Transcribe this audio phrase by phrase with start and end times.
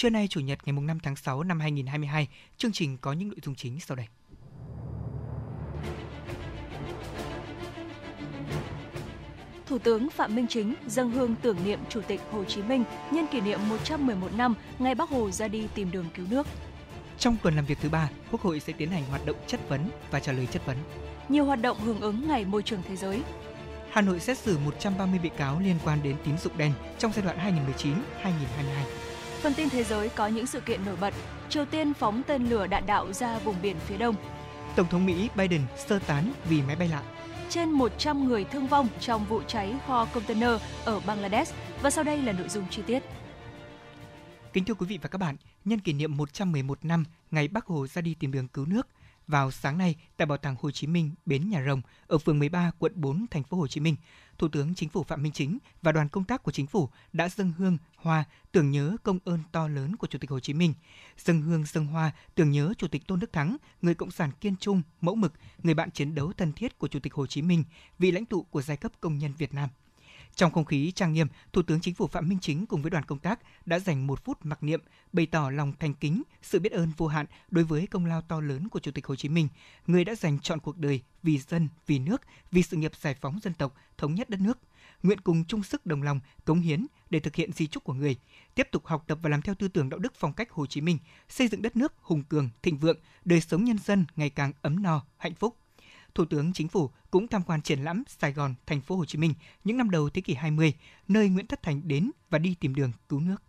[0.00, 3.38] Trưa nay chủ nhật ngày 5 tháng 6 năm 2022, chương trình có những nội
[3.42, 4.06] dung chính sau đây.
[9.66, 13.26] Thủ tướng Phạm Minh Chính dâng hương tưởng niệm Chủ tịch Hồ Chí Minh nhân
[13.32, 16.46] kỷ niệm 111 năm ngày Bắc Hồ ra đi tìm đường cứu nước.
[17.18, 19.90] Trong tuần làm việc thứ ba, Quốc hội sẽ tiến hành hoạt động chất vấn
[20.10, 20.76] và trả lời chất vấn.
[21.28, 23.22] Nhiều hoạt động hưởng ứng Ngày Môi trường Thế giới.
[23.90, 27.24] Hà Nội xét xử 130 bị cáo liên quan đến tín dụng đen trong giai
[27.24, 27.66] đoạn
[28.22, 29.09] 2019-2022.
[29.42, 31.14] Phần tin thế giới có những sự kiện nổi bật.
[31.48, 34.14] Triều Tiên phóng tên lửa đạn đạo ra vùng biển phía đông.
[34.76, 37.02] Tổng thống Mỹ Biden sơ tán vì máy bay lạ.
[37.48, 40.50] Trên 100 người thương vong trong vụ cháy kho container
[40.84, 41.54] ở Bangladesh.
[41.82, 43.02] Và sau đây là nội dung chi tiết.
[44.52, 47.86] Kính thưa quý vị và các bạn, nhân kỷ niệm 111 năm ngày Bắc Hồ
[47.86, 48.88] ra đi tìm đường cứu nước,
[49.30, 52.70] vào sáng nay tại Bảo tàng Hồ Chí Minh, bến Nhà Rồng ở phường 13,
[52.78, 53.96] quận 4, thành phố Hồ Chí Minh,
[54.38, 57.28] Thủ tướng Chính phủ Phạm Minh Chính và đoàn công tác của Chính phủ đã
[57.28, 60.74] dâng hương hoa tưởng nhớ công ơn to lớn của Chủ tịch Hồ Chí Minh.
[61.18, 64.56] Dâng hương dâng hoa tưởng nhớ Chủ tịch Tôn Đức Thắng, người cộng sản kiên
[64.56, 67.64] trung, mẫu mực, người bạn chiến đấu thân thiết của Chủ tịch Hồ Chí Minh,
[67.98, 69.68] vị lãnh tụ của giai cấp công nhân Việt Nam.
[70.34, 73.04] Trong không khí trang nghiêm, Thủ tướng Chính phủ Phạm Minh Chính cùng với đoàn
[73.04, 74.80] công tác đã dành một phút mặc niệm,
[75.12, 78.40] bày tỏ lòng thành kính, sự biết ơn vô hạn đối với công lao to
[78.40, 79.48] lớn của Chủ tịch Hồ Chí Minh,
[79.86, 83.38] người đã dành chọn cuộc đời vì dân, vì nước, vì sự nghiệp giải phóng
[83.42, 84.58] dân tộc, thống nhất đất nước.
[85.02, 88.16] Nguyện cùng chung sức đồng lòng, cống hiến để thực hiện di trúc của người,
[88.54, 90.80] tiếp tục học tập và làm theo tư tưởng đạo đức phong cách Hồ Chí
[90.80, 94.52] Minh, xây dựng đất nước hùng cường, thịnh vượng, đời sống nhân dân ngày càng
[94.62, 95.56] ấm no, hạnh phúc.
[96.14, 99.18] Thủ tướng Chính phủ cũng tham quan triển lãm Sài Gòn, thành phố Hồ Chí
[99.18, 99.34] Minh
[99.64, 100.74] những năm đầu thế kỷ 20,
[101.08, 103.42] nơi Nguyễn Tất Thành đến và đi tìm đường cứu nước.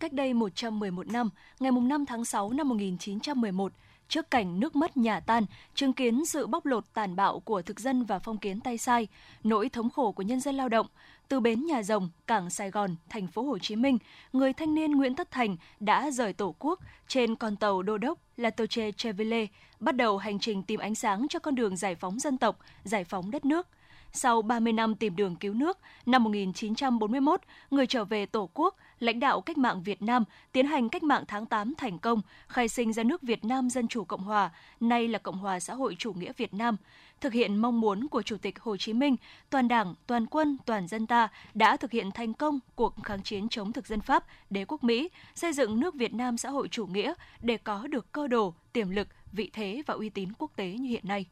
[0.00, 3.72] Cách đây 111 năm, ngày 5 tháng 6 năm 1911,
[4.08, 5.44] trước cảnh nước mất nhà tan,
[5.74, 9.08] chứng kiến sự bóc lột tàn bạo của thực dân và phong kiến tay sai,
[9.44, 10.86] nỗi thống khổ của nhân dân lao động,
[11.28, 13.98] từ bến nhà rồng, cảng Sài Gòn, thành phố Hồ Chí Minh,
[14.32, 18.18] người thanh niên Nguyễn Tất Thành đã rời tổ quốc trên con tàu đô đốc
[18.42, 19.46] La Toche Chevelle,
[19.80, 23.04] bắt đầu hành trình tìm ánh sáng cho con đường giải phóng dân tộc, giải
[23.04, 23.68] phóng đất nước–
[24.12, 27.40] sau 30 năm tìm đường cứu nước, năm 1941,
[27.70, 31.24] người trở về Tổ quốc, lãnh đạo cách mạng Việt Nam tiến hành cách mạng
[31.28, 35.08] tháng 8 thành công, khai sinh ra nước Việt Nam Dân Chủ Cộng Hòa, nay
[35.08, 36.76] là Cộng hòa xã hội chủ nghĩa Việt Nam.
[37.20, 39.16] Thực hiện mong muốn của Chủ tịch Hồ Chí Minh,
[39.50, 43.48] toàn đảng, toàn quân, toàn dân ta đã thực hiện thành công cuộc kháng chiến
[43.48, 46.86] chống thực dân Pháp, đế quốc Mỹ, xây dựng nước Việt Nam xã hội chủ
[46.86, 50.66] nghĩa để có được cơ đồ, tiềm lực, vị thế và uy tín quốc tế
[50.66, 51.26] như hiện nay.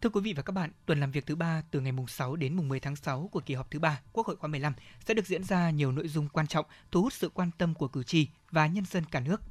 [0.00, 2.36] Thưa quý vị và các bạn, tuần làm việc thứ ba từ ngày mùng 6
[2.36, 4.72] đến mùng 10 tháng 6 của kỳ họp thứ ba Quốc hội khóa 15
[5.06, 7.88] sẽ được diễn ra nhiều nội dung quan trọng, thu hút sự quan tâm của
[7.88, 9.42] cử tri và nhân dân cả nước.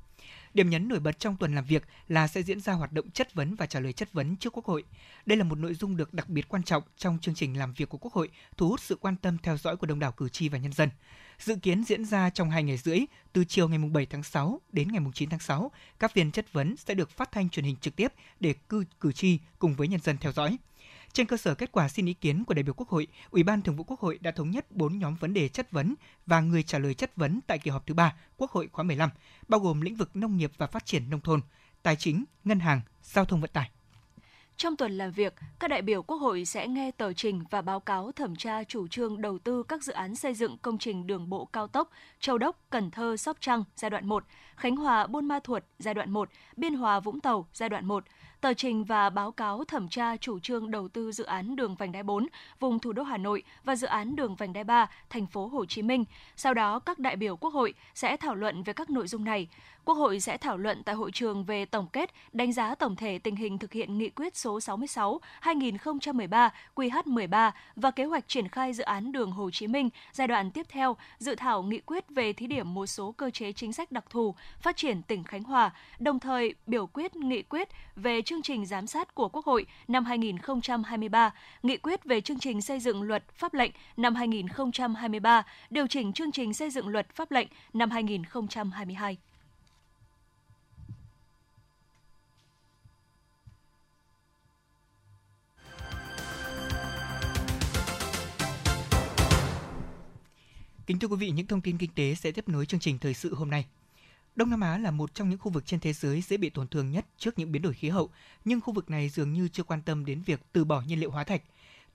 [0.57, 3.34] Điểm nhấn nổi bật trong tuần làm việc là sẽ diễn ra hoạt động chất
[3.34, 4.84] vấn và trả lời chất vấn trước Quốc hội.
[5.25, 7.90] Đây là một nội dung được đặc biệt quan trọng trong chương trình làm việc
[7.90, 10.50] của Quốc hội, thu hút sự quan tâm theo dõi của đông đảo cử tri
[10.50, 10.90] và nhân dân.
[11.40, 13.00] Dự kiến diễn ra trong 2 ngày rưỡi,
[13.34, 15.72] từ chiều ngày 7 tháng 6 đến ngày 9 tháng 6.
[16.00, 19.12] Các phiên chất vấn sẽ được phát thanh truyền hình trực tiếp để cử, cử
[19.12, 20.57] tri cùng với nhân dân theo dõi.
[21.13, 23.62] Trên cơ sở kết quả xin ý kiến của đại biểu Quốc hội, Ủy ban
[23.62, 25.95] Thường vụ Quốc hội đã thống nhất 4 nhóm vấn đề chất vấn
[26.25, 29.09] và người trả lời chất vấn tại kỳ họp thứ ba Quốc hội khóa 15,
[29.47, 31.41] bao gồm lĩnh vực nông nghiệp và phát triển nông thôn,
[31.84, 33.69] tài chính, ngân hàng, giao thông vận tải.
[34.57, 37.79] Trong tuần làm việc, các đại biểu Quốc hội sẽ nghe tờ trình và báo
[37.79, 41.29] cáo thẩm tra chủ trương đầu tư các dự án xây dựng công trình đường
[41.29, 41.90] bộ cao tốc
[42.20, 44.23] Châu Đốc, Cần Thơ, Sóc Trăng giai đoạn 1,
[44.55, 48.03] Khánh Hòa, Buôn Ma Thuột giai đoạn 1, Biên Hòa, Vũng Tàu giai đoạn 1,
[48.41, 51.91] tờ trình và báo cáo thẩm tra chủ trương đầu tư dự án đường vành
[51.91, 52.28] đai 4
[52.59, 55.66] vùng thủ đô Hà Nội và dự án đường vành đai 3 thành phố Hồ
[55.66, 56.05] Chí Minh.
[56.35, 59.47] Sau đó, các đại biểu Quốc hội sẽ thảo luận về các nội dung này.
[59.87, 63.19] Quốc hội sẽ thảo luận tại hội trường về tổng kết, đánh giá tổng thể
[63.19, 68.73] tình hình thực hiện nghị quyết số 66 2013 QH13 và kế hoạch triển khai
[68.73, 72.34] dự án đường Hồ Chí Minh giai đoạn tiếp theo, dự thảo nghị quyết về
[72.34, 75.72] thí điểm một số cơ chế chính sách đặc thù phát triển tỉnh Khánh Hòa,
[75.99, 80.05] đồng thời biểu quyết nghị quyết về chương trình giám sát của Quốc hội năm
[80.05, 81.33] 2023,
[81.63, 86.31] nghị quyết về chương trình xây dựng luật pháp lệnh năm 2023, điều chỉnh chương
[86.31, 89.17] trình xây dựng luật pháp lệnh năm 2022.
[100.87, 103.13] Kính thưa quý vị, những thông tin kinh tế sẽ tiếp nối chương trình thời
[103.13, 103.66] sự hôm nay.
[104.35, 106.67] Đông Nam Á là một trong những khu vực trên thế giới dễ bị tổn
[106.67, 108.09] thương nhất trước những biến đổi khí hậu,
[108.45, 111.11] nhưng khu vực này dường như chưa quan tâm đến việc từ bỏ nhiên liệu
[111.11, 111.41] hóa thạch.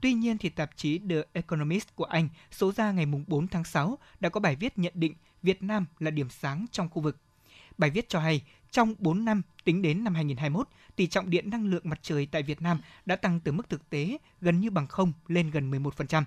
[0.00, 3.98] Tuy nhiên thì tạp chí The Economist của Anh số ra ngày 4 tháng 6
[4.20, 7.16] đã có bài viết nhận định Việt Nam là điểm sáng trong khu vực.
[7.78, 11.66] Bài viết cho hay, trong 4 năm tính đến năm 2021, tỷ trọng điện năng
[11.66, 14.86] lượng mặt trời tại Việt Nam đã tăng từ mức thực tế gần như bằng
[14.86, 16.22] không lên gần 11%.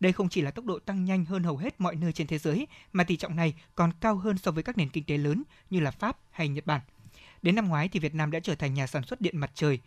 [0.00, 2.38] Đây không chỉ là tốc độ tăng nhanh hơn hầu hết mọi nơi trên thế
[2.38, 5.42] giới, mà tỷ trọng này còn cao hơn so với các nền kinh tế lớn
[5.70, 6.80] như là Pháp hay Nhật Bản.
[7.42, 9.78] Đến năm ngoái thì Việt Nam đã trở thành nhà sản xuất điện mặt trời.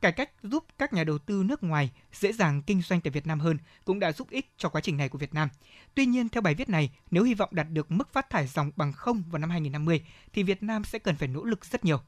[0.00, 3.26] Cải cách giúp các nhà đầu tư nước ngoài dễ dàng kinh doanh tại Việt
[3.26, 5.48] Nam hơn cũng đã giúp ích cho quá trình này của Việt Nam.
[5.94, 8.70] Tuy nhiên, theo bài viết này, nếu hy vọng đạt được mức phát thải dòng
[8.76, 12.00] bằng không vào năm 2050, thì Việt Nam sẽ cần phải nỗ lực rất nhiều.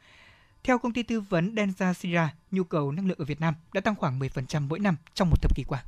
[0.64, 3.81] Theo công ty tư vấn Denza Sira, nhu cầu năng lượng ở Việt Nam đã
[3.81, 5.85] tăng khoảng 10% mỗi năm trong một thập kỷ qua.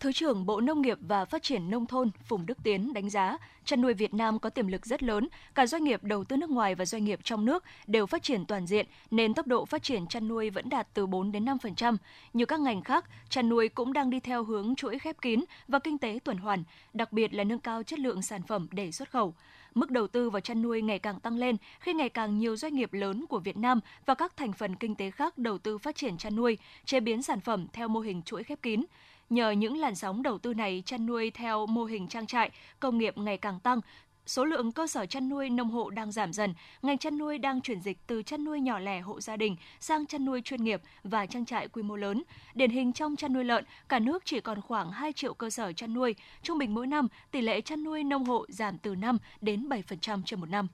[0.00, 3.38] Thứ trưởng Bộ Nông nghiệp và Phát triển Nông thôn Phùng Đức Tiến đánh giá,
[3.64, 6.50] chăn nuôi Việt Nam có tiềm lực rất lớn, cả doanh nghiệp đầu tư nước
[6.50, 9.82] ngoài và doanh nghiệp trong nước đều phát triển toàn diện, nên tốc độ phát
[9.82, 11.96] triển chăn nuôi vẫn đạt từ 4 đến 5%.
[12.32, 15.78] Như các ngành khác, chăn nuôi cũng đang đi theo hướng chuỗi khép kín và
[15.78, 19.10] kinh tế tuần hoàn, đặc biệt là nâng cao chất lượng sản phẩm để xuất
[19.10, 19.34] khẩu
[19.74, 22.74] mức đầu tư vào chăn nuôi ngày càng tăng lên khi ngày càng nhiều doanh
[22.74, 25.96] nghiệp lớn của Việt Nam và các thành phần kinh tế khác đầu tư phát
[25.96, 28.84] triển chăn nuôi, chế biến sản phẩm theo mô hình chuỗi khép kín.
[29.30, 32.50] Nhờ những làn sóng đầu tư này, chăn nuôi theo mô hình trang trại,
[32.80, 33.80] công nghiệp ngày càng tăng,
[34.26, 37.60] số lượng cơ sở chăn nuôi nông hộ đang giảm dần, ngành chăn nuôi đang
[37.60, 40.80] chuyển dịch từ chăn nuôi nhỏ lẻ hộ gia đình sang chăn nuôi chuyên nghiệp
[41.04, 42.22] và trang trại quy mô lớn.
[42.54, 45.72] Điển hình trong chăn nuôi lợn, cả nước chỉ còn khoảng 2 triệu cơ sở
[45.72, 49.18] chăn nuôi, trung bình mỗi năm tỷ lệ chăn nuôi nông hộ giảm từ 5
[49.40, 50.68] đến 7% trên một năm.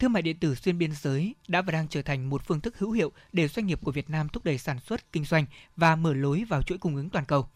[0.00, 2.78] Thương mại điện tử xuyên biên giới đã và đang trở thành một phương thức
[2.78, 5.96] hữu hiệu để doanh nghiệp của Việt Nam thúc đẩy sản xuất, kinh doanh và
[5.96, 7.48] mở lối vào chuỗi cung ứng toàn cầu.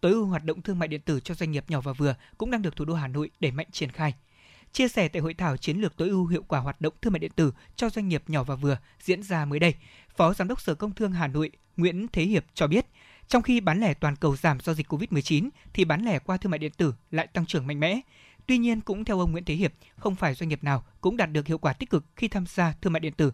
[0.00, 2.50] Tối ưu hoạt động thương mại điện tử cho doanh nghiệp nhỏ và vừa cũng
[2.50, 4.14] đang được thủ đô Hà Nội đẩy mạnh triển khai.
[4.72, 7.20] Chia sẻ tại hội thảo chiến lược tối ưu hiệu quả hoạt động thương mại
[7.20, 9.74] điện tử cho doanh nghiệp nhỏ và vừa diễn ra mới đây,
[10.16, 12.86] Phó Giám đốc Sở Công Thương Hà Nội Nguyễn Thế Hiệp cho biết,
[13.28, 16.50] trong khi bán lẻ toàn cầu giảm do dịch Covid-19 thì bán lẻ qua thương
[16.50, 18.00] mại điện tử lại tăng trưởng mạnh mẽ.
[18.48, 21.32] Tuy nhiên, cũng theo ông Nguyễn Thế Hiệp, không phải doanh nghiệp nào cũng đạt
[21.32, 23.32] được hiệu quả tích cực khi tham gia thương mại điện tử.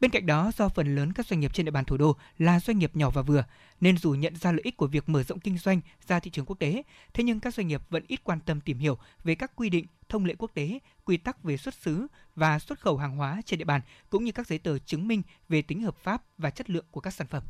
[0.00, 2.60] Bên cạnh đó, do phần lớn các doanh nghiệp trên địa bàn thủ đô là
[2.60, 3.44] doanh nghiệp nhỏ và vừa,
[3.80, 6.46] nên dù nhận ra lợi ích của việc mở rộng kinh doanh ra thị trường
[6.46, 6.82] quốc tế,
[7.14, 9.86] thế nhưng các doanh nghiệp vẫn ít quan tâm tìm hiểu về các quy định,
[10.08, 12.06] thông lệ quốc tế, quy tắc về xuất xứ
[12.36, 13.80] và xuất khẩu hàng hóa trên địa bàn,
[14.10, 17.00] cũng như các giấy tờ chứng minh về tính hợp pháp và chất lượng của
[17.00, 17.42] các sản phẩm.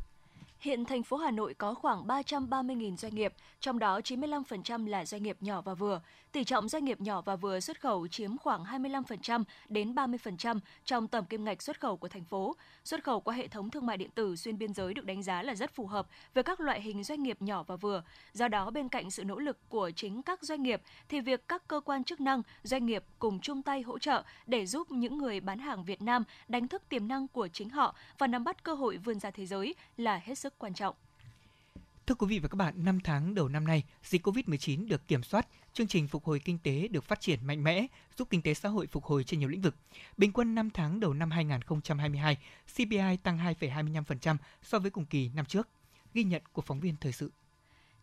[0.63, 5.23] Hiện thành phố Hà Nội có khoảng 330.000 doanh nghiệp, trong đó 95% là doanh
[5.23, 6.01] nghiệp nhỏ và vừa.
[6.31, 11.07] Tỷ trọng doanh nghiệp nhỏ và vừa xuất khẩu chiếm khoảng 25% đến 30% trong
[11.07, 12.55] tổng kim ngạch xuất khẩu của thành phố.
[12.83, 15.43] Xuất khẩu qua hệ thống thương mại điện tử xuyên biên giới được đánh giá
[15.43, 18.03] là rất phù hợp với các loại hình doanh nghiệp nhỏ và vừa.
[18.33, 21.67] Do đó, bên cạnh sự nỗ lực của chính các doanh nghiệp, thì việc các
[21.67, 25.39] cơ quan chức năng, doanh nghiệp cùng chung tay hỗ trợ để giúp những người
[25.39, 28.73] bán hàng Việt Nam đánh thức tiềm năng của chính họ và nắm bắt cơ
[28.73, 30.95] hội vươn ra thế giới là hết sức quan trọng.
[32.07, 35.23] Thưa quý vị và các bạn, 5 tháng đầu năm nay, dịch COVID-19 được kiểm
[35.23, 38.53] soát, chương trình phục hồi kinh tế được phát triển mạnh mẽ, giúp kinh tế
[38.53, 39.75] xã hội phục hồi trên nhiều lĩnh vực.
[40.17, 42.37] Bình quân 5 tháng đầu năm 2022,
[42.75, 45.67] CPI tăng 2,25% so với cùng kỳ năm trước.
[46.13, 47.31] Ghi nhận của phóng viên thời sự.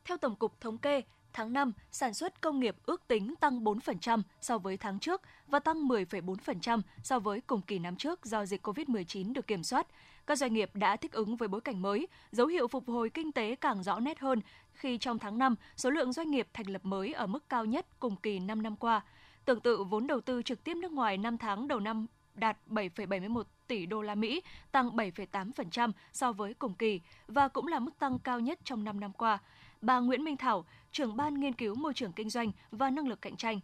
[0.05, 1.03] Theo Tổng cục Thống kê,
[1.33, 5.59] tháng 5, sản xuất công nghiệp ước tính tăng 4% so với tháng trước và
[5.59, 9.87] tăng 10,4% so với cùng kỳ năm trước do dịch COVID-19 được kiểm soát.
[10.27, 13.33] Các doanh nghiệp đã thích ứng với bối cảnh mới, dấu hiệu phục hồi kinh
[13.33, 14.41] tế càng rõ nét hơn
[14.73, 17.87] khi trong tháng 5, số lượng doanh nghiệp thành lập mới ở mức cao nhất
[17.99, 19.01] cùng kỳ 5 năm qua.
[19.45, 23.43] Tương tự, vốn đầu tư trực tiếp nước ngoài 5 tháng đầu năm đạt 7,71
[23.67, 28.19] tỷ đô la Mỹ, tăng 7,8% so với cùng kỳ và cũng là mức tăng
[28.19, 29.39] cao nhất trong 5 năm qua.
[29.81, 33.23] Bà Nguyễn Minh Thảo, trưởng ban nghiên cứu môi trường kinh doanh và năng lực
[33.23, 33.61] cạnh tranh,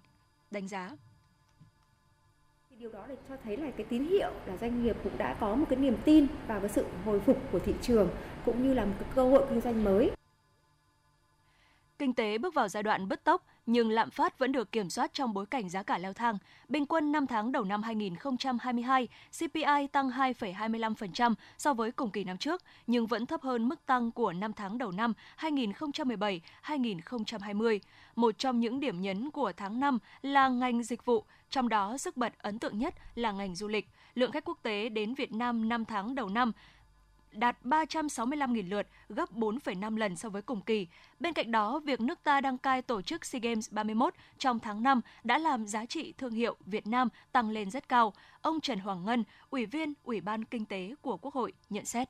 [0.50, 0.90] đánh giá
[2.80, 5.54] điều đó để cho thấy là cái tín hiệu là doanh nghiệp cũng đã có
[5.54, 8.08] một cái niềm tin vào cái sự hồi phục của thị trường
[8.44, 10.10] cũng như là một cái cơ hội kinh doanh mới.
[11.98, 15.14] Kinh tế bước vào giai đoạn bứt tốc, nhưng lạm phát vẫn được kiểm soát
[15.14, 16.38] trong bối cảnh giá cả leo thang.
[16.68, 19.08] Bình quân 5 tháng đầu năm 2022,
[19.38, 24.10] CPI tăng 2,25% so với cùng kỳ năm trước, nhưng vẫn thấp hơn mức tăng
[24.10, 27.78] của 5 tháng đầu năm 2017-2020.
[28.16, 32.16] Một trong những điểm nhấn của tháng 5 là ngành dịch vụ, trong đó sức
[32.16, 33.88] bật ấn tượng nhất là ngành du lịch.
[34.14, 36.52] Lượng khách quốc tế đến Việt Nam 5 tháng đầu năm
[37.32, 40.86] đạt 365.000 lượt, gấp 4,5 lần so với cùng kỳ.
[41.20, 44.82] Bên cạnh đó, việc nước ta đăng cai tổ chức SEA Games 31 trong tháng
[44.82, 48.12] 5 đã làm giá trị thương hiệu Việt Nam tăng lên rất cao.
[48.42, 52.08] Ông Trần Hoàng Ngân, Ủy viên Ủy ban Kinh tế của Quốc hội nhận xét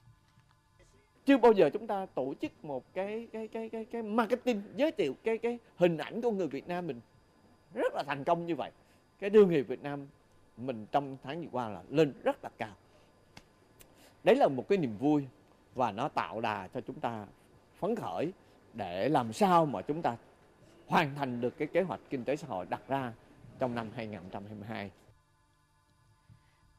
[1.27, 4.93] chưa bao giờ chúng ta tổ chức một cái cái cái cái cái marketing giới
[4.93, 7.01] thiệu cái cái hình ảnh của người Việt Nam mình
[7.75, 8.71] rất là thành công như vậy
[9.19, 10.07] cái thương hiệu Việt Nam
[10.57, 12.75] mình trong tháng vừa qua là lên rất là cao
[14.27, 15.27] đấy là một cái niềm vui
[15.75, 17.27] và nó tạo đà cho chúng ta
[17.79, 18.33] phấn khởi
[18.75, 20.17] để làm sao mà chúng ta
[20.87, 23.13] hoàn thành được cái kế hoạch kinh tế xã hội đặt ra
[23.59, 24.91] trong năm 2022.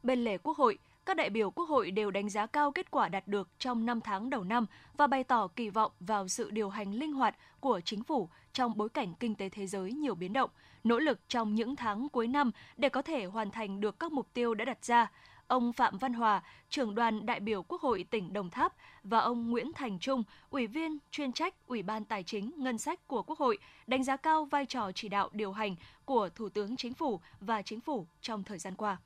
[0.04, 3.10] Bên lề Quốc hội, các đại biểu Quốc hội đều đánh giá cao kết quả
[3.10, 4.66] đạt được trong 5 tháng đầu năm
[4.98, 8.78] và bày tỏ kỳ vọng vào sự điều hành linh hoạt của chính phủ trong
[8.78, 10.50] bối cảnh kinh tế thế giới nhiều biến động,
[10.84, 14.28] nỗ lực trong những tháng cuối năm để có thể hoàn thành được các mục
[14.34, 15.12] tiêu đã đặt ra.
[15.48, 18.74] Ông Phạm Văn Hòa, trưởng đoàn đại biểu Quốc hội tỉnh Đồng Tháp
[19.04, 23.08] và ông Nguyễn Thành Trung, ủy viên chuyên trách Ủy ban Tài chính Ngân sách
[23.08, 25.76] của Quốc hội đánh giá cao vai trò chỉ đạo điều hành
[26.06, 28.98] của Thủ tướng Chính phủ và Chính phủ trong thời gian qua.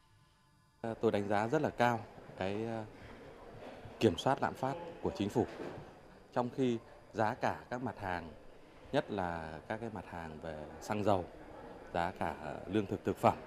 [1.01, 2.00] Tôi đánh giá rất là cao
[2.38, 2.86] cái ờ,
[4.00, 5.45] kiểm soát lạm phát của chính phủ.
[6.33, 6.77] Trong khi
[7.13, 8.31] giá cả các mặt hàng,
[8.91, 11.25] nhất là các cái mặt hàng về xăng dầu,
[11.93, 12.36] giá cả
[12.67, 13.38] lương thực thực phẩm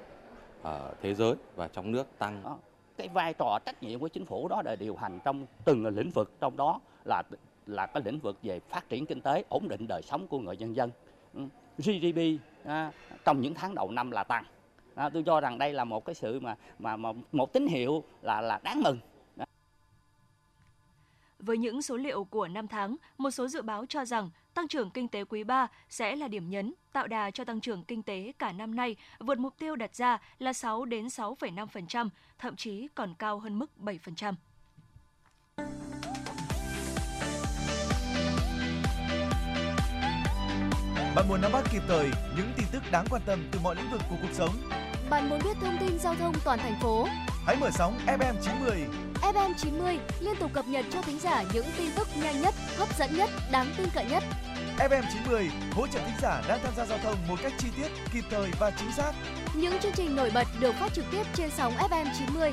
[0.63, 2.59] ở thế giới và trong nước tăng.
[2.97, 6.11] Cái vai trò trách nhiệm của chính phủ đó là điều hành trong từng lĩnh
[6.11, 6.33] vực.
[6.41, 7.23] Trong đó là
[7.67, 10.57] là cái lĩnh vực về phát triển kinh tế, ổn định đời sống của người
[10.57, 10.91] dân dân.
[11.35, 11.41] Ừ,
[11.79, 12.93] GDP à,
[13.25, 14.45] trong những tháng đầu năm là tăng.
[14.95, 18.05] À, tôi cho rằng đây là một cái sự mà mà, mà một tín hiệu
[18.23, 18.99] là là đáng mừng
[21.45, 24.91] với những số liệu của năm tháng, một số dự báo cho rằng tăng trưởng
[24.91, 28.33] kinh tế quý 3 sẽ là điểm nhấn, tạo đà cho tăng trưởng kinh tế
[28.39, 32.09] cả năm nay, vượt mục tiêu đặt ra là 6 đến 6,5%,
[32.39, 34.35] thậm chí còn cao hơn mức 7%.
[41.17, 43.91] Bạn muốn nắm bắt kịp thời những tin tức đáng quan tâm từ mọi lĩnh
[43.91, 44.55] vực của cuộc sống
[45.11, 47.07] bạn muốn biết thông tin giao thông toàn thành phố?
[47.47, 48.87] Hãy mở sóng FM 90.
[49.33, 52.99] FM 90 liên tục cập nhật cho thính giả những tin tức nhanh nhất, hấp
[52.99, 54.23] dẫn nhất, đáng tin cậy nhất.
[54.79, 57.89] FM 90 hỗ trợ thính giả đang tham gia giao thông một cách chi tiết,
[58.13, 59.13] kịp thời và chính xác.
[59.55, 62.53] Những chương trình nổi bật được phát trực tiếp trên sóng FM 90.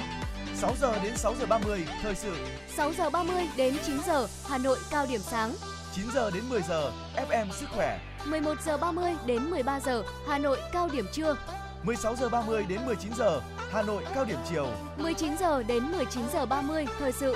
[0.56, 2.36] 6 giờ đến 6 giờ 30 thời sự.
[2.76, 5.56] 6 giờ 30 đến 9 giờ Hà Nội cao điểm sáng.
[5.96, 8.00] 9 giờ đến 10 giờ FM sức khỏe.
[8.26, 11.36] 11 giờ 30 đến 13 giờ Hà Nội cao điểm trưa.
[11.84, 14.68] 16 giờ 30 đến 19 giờ, Hà Nội cao điểm chiều.
[14.98, 17.36] 19 giờ đến 19 giờ 30 thời sự.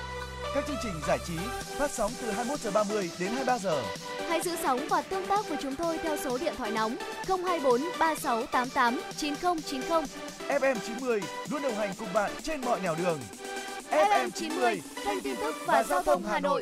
[0.55, 1.33] Các chương trình giải trí
[1.77, 3.83] phát sóng từ 21 giờ 30 đến 23 giờ.
[4.29, 6.95] Hãy giữ sóng và tương tác với chúng tôi theo số điện thoại nóng
[7.27, 10.01] 024 3688 9090.
[10.47, 13.19] FM 90 luôn đồng hành cùng bạn trên mọi nẻo đường.
[13.91, 16.61] FM 90, kênh tin tức và giao thông Hà Nội.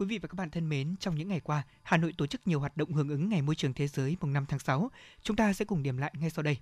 [0.00, 2.46] Quý vị và các bạn thân mến, trong những ngày qua, Hà Nội tổ chức
[2.46, 4.90] nhiều hoạt động hưởng ứng Ngày Môi trường Thế giới mùng 5 tháng 6.
[5.22, 6.58] Chúng ta sẽ cùng điểm lại ngay sau đây.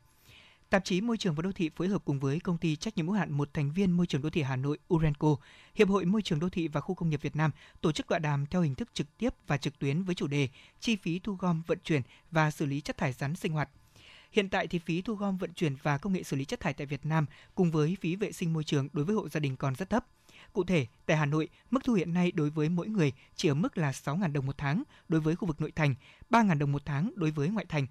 [0.70, 3.06] Tạp chí Môi trường và Đô thị phối hợp cùng với công ty trách nhiệm
[3.06, 5.36] hữu hạn một thành viên môi trường đô thị Hà Nội Urenco,
[5.74, 8.18] Hiệp hội Môi trường đô thị và khu công nghiệp Việt Nam tổ chức tọa
[8.18, 10.48] đàm theo hình thức trực tiếp và trực tuyến với chủ đề
[10.80, 13.68] chi phí thu gom, vận chuyển và xử lý chất thải rắn sinh hoạt.
[14.32, 16.74] Hiện tại thì phí thu gom vận chuyển và công nghệ xử lý chất thải
[16.74, 19.56] tại Việt Nam cùng với phí vệ sinh môi trường đối với hộ gia đình
[19.56, 20.04] còn rất thấp.
[20.52, 23.54] Cụ thể, tại Hà Nội, mức thu hiện nay đối với mỗi người chỉ ở
[23.54, 25.94] mức là 6.000 đồng một tháng đối với khu vực nội thành,
[26.30, 27.86] 3.000 đồng một tháng đối với ngoại thành.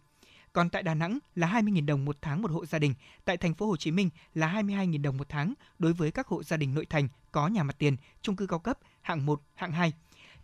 [0.54, 2.94] Còn tại Đà Nẵng là 20.000 đồng một tháng một hộ gia đình,
[3.26, 6.44] tại thành phố Hồ Chí Minh là 22.000 đồng một tháng đối với các hộ
[6.44, 9.72] gia đình nội thành có nhà mặt tiền, chung cư cao cấp, hạng 1, hạng
[9.72, 9.94] 2.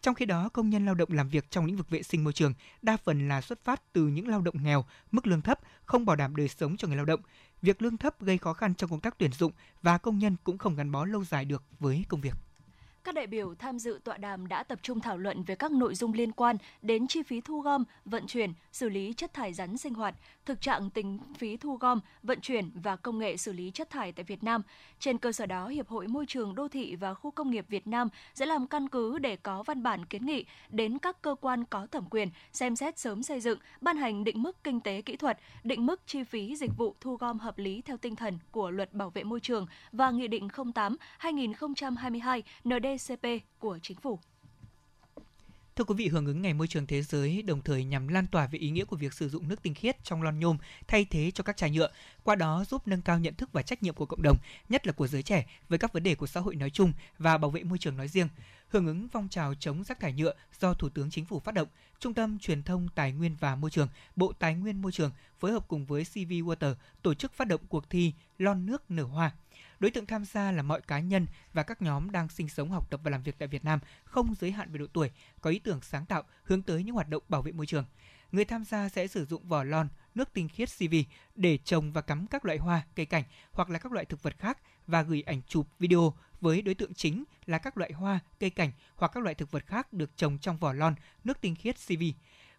[0.04, 2.34] Trong khi đó, công nhân lao động làm việc trong lĩnh vực vệ sinh môi
[2.34, 6.06] trường đa phần là xuất phát từ những lao động nghèo, mức lương thấp, không
[6.06, 7.20] bảo đảm đời sống cho người lao động,
[7.62, 10.58] việc lương thấp gây khó khăn trong công tác tuyển dụng và công nhân cũng
[10.58, 12.34] không gắn bó lâu dài được với công việc.
[13.04, 15.96] Các đại biểu tham dự tọa đàm đã tập trung thảo luận về các nội
[15.96, 19.78] dung liên quan đến chi phí thu gom, vận chuyển, xử lý chất thải rắn
[19.78, 23.72] sinh hoạt, thực trạng tính phí thu gom, vận chuyển và công nghệ xử lý
[23.72, 24.62] chất thải tại Việt Nam.
[25.00, 27.88] Trên cơ sở đó, Hiệp hội Môi trường Đô thị và Khu công nghiệp Việt
[27.88, 31.64] Nam sẽ làm căn cứ để có văn bản kiến nghị đến các cơ quan
[31.66, 35.16] có thẩm quyền xem xét sớm xây dựng, ban hành định mức kinh tế kỹ
[35.16, 38.72] thuật, định mức chi phí dịch vụ thu gom hợp lý theo tinh thần của
[38.72, 43.26] Luật Bảo vệ môi trường và Nghị định 08/2022 ND PCP
[43.60, 44.20] của chính phủ.
[45.76, 48.48] Thưa quý vị, hưởng ứng Ngày Môi trường Thế giới đồng thời nhằm lan tỏa
[48.48, 50.58] về ý nghĩa của việc sử dụng nước tinh khiết trong lon nhôm
[50.88, 51.90] thay thế cho các chai nhựa,
[52.24, 54.38] qua đó giúp nâng cao nhận thức và trách nhiệm của cộng đồng,
[54.70, 57.38] nhất là của giới trẻ với các vấn đề của xã hội nói chung và
[57.38, 58.28] bảo vệ môi trường nói riêng.
[58.74, 61.68] Hưởng ứng phong trào chống rác thải nhựa do Thủ tướng Chính phủ phát động,
[62.00, 65.52] Trung tâm Truyền thông Tài nguyên và Môi trường, Bộ Tài nguyên Môi trường phối
[65.52, 69.32] hợp cùng với CV Water tổ chức phát động cuộc thi Lon nước nở hoa
[69.80, 72.90] Đối tượng tham gia là mọi cá nhân và các nhóm đang sinh sống, học
[72.90, 75.12] tập và làm việc tại Việt Nam, không giới hạn về độ tuổi,
[75.42, 77.86] có ý tưởng sáng tạo hướng tới những hoạt động bảo vệ môi trường.
[78.32, 80.96] Người tham gia sẽ sử dụng vỏ lon, nước tinh khiết CV
[81.36, 84.38] để trồng và cắm các loại hoa, cây cảnh hoặc là các loại thực vật
[84.40, 86.14] khác và gửi ảnh chụp video
[86.44, 89.66] với đối tượng chính là các loại hoa, cây cảnh hoặc các loại thực vật
[89.66, 92.04] khác được trồng trong vỏ lon, nước tinh khiết CV.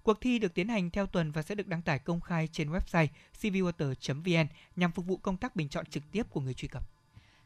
[0.02, 2.70] Cuộc thi được tiến hành theo tuần và sẽ được đăng tải công khai trên
[2.70, 3.06] website
[3.40, 6.82] cvwater.vn nhằm phục vụ công tác bình chọn trực tiếp của người truy cập.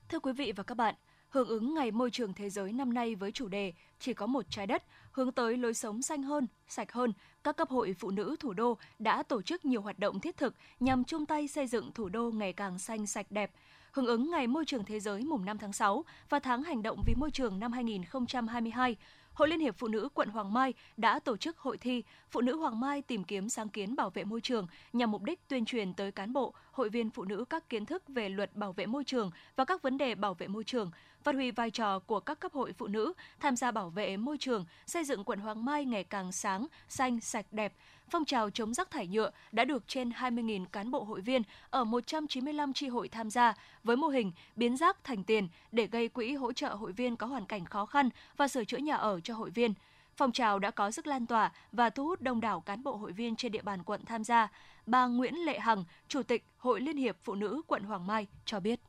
[0.08, 0.94] Thưa quý vị và các bạn,
[1.28, 4.44] hưởng ứng Ngày Môi trường Thế giới năm nay với chủ đề Chỉ có một
[4.50, 7.12] trái đất, hướng tới lối sống xanh hơn, sạch hơn,
[7.44, 10.54] các cấp hội phụ nữ thủ đô đã tổ chức nhiều hoạt động thiết thực
[10.80, 13.50] nhằm chung tay xây dựng thủ đô ngày càng xanh sạch đẹp.
[13.92, 17.02] Hưởng ứng Ngày Môi trường Thế giới mùng 5 tháng 6 và tháng hành động
[17.06, 18.96] vì môi trường năm 2022,
[19.34, 22.56] Hội Liên hiệp Phụ nữ quận Hoàng Mai đã tổ chức hội thi Phụ nữ
[22.56, 25.94] Hoàng Mai tìm kiếm sáng kiến bảo vệ môi trường nhằm mục đích tuyên truyền
[25.94, 29.04] tới cán bộ, hội viên phụ nữ các kiến thức về luật bảo vệ môi
[29.04, 30.90] trường và các vấn đề bảo vệ môi trường,
[31.22, 34.38] phát huy vai trò của các cấp hội phụ nữ tham gia bảo vệ môi
[34.38, 37.72] trường, xây dựng quận Hoàng Mai ngày càng sáng, xanh, sạch đẹp.
[38.10, 41.84] Phong trào chống rác thải nhựa đã được trên 20.000 cán bộ hội viên ở
[41.84, 46.34] 195 tri hội tham gia với mô hình biến rác thành tiền để gây quỹ
[46.34, 49.34] hỗ trợ hội viên có hoàn cảnh khó khăn và sửa chữa nhà ở cho
[49.34, 49.74] hội viên.
[50.16, 53.12] Phong trào đã có sức lan tỏa và thu hút đông đảo cán bộ hội
[53.12, 54.48] viên trên địa bàn quận tham gia.
[54.86, 58.60] Bà Nguyễn Lệ Hằng, Chủ tịch Hội Liên hiệp Phụ nữ quận Hoàng Mai cho
[58.60, 58.80] biết.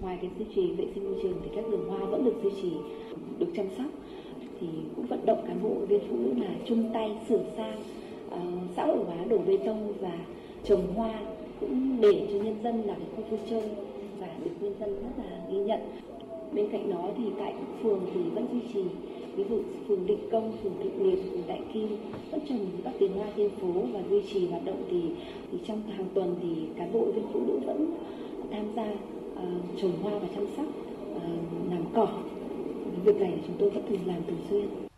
[0.00, 2.50] Ngoài cái duy trì vệ sinh môi trường thì các vườn hoa vẫn được duy
[2.62, 2.72] trì,
[3.38, 3.86] được chăm sóc
[4.60, 7.82] thì cũng vận động cán bộ viên phụ nữ là chung tay sửa sang
[8.28, 10.18] uh, xã hội hóa đổ bê tông và
[10.64, 11.20] trồng hoa
[11.60, 13.62] cũng để cho nhân dân là cái khu vui chơi
[14.20, 15.80] và được nhân dân rất là ghi nhận.
[16.52, 18.84] Bên cạnh đó thì tại phường thì vẫn duy trì
[19.36, 21.88] ví dụ phường định công phường định liệt phường đại kim
[22.30, 25.02] vẫn trồng các tiền hoa trên phố và duy trì hoạt động thì,
[25.52, 27.94] thì trong hàng tuần thì cán bộ viên phụ nữ vẫn
[28.50, 30.66] tham gia uh, trồng hoa và chăm sóc
[31.16, 32.08] uh, làm cỏ
[33.04, 34.89] việc này chúng tôi vẫn thường làm thường xuyên.